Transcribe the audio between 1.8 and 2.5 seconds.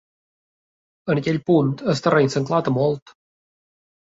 el terreny